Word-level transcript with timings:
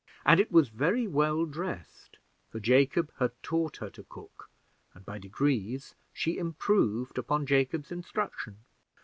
And 0.25 0.39
it 0.39 0.51
was 0.51 0.69
very 0.69 1.07
well 1.07 1.45
dressed: 1.45 2.17
for 2.49 2.59
Jacob 2.59 3.11
had 3.19 3.33
taught 3.43 3.77
her 3.77 3.89
to 3.91 4.01
cook, 4.01 4.49
and 4.95 5.05
by 5.05 5.19
degrees 5.19 5.93
she 6.11 6.39
improved 6.39 7.19
upon 7.19 7.45
Jacob's 7.45 7.91
instruction. 7.91 8.57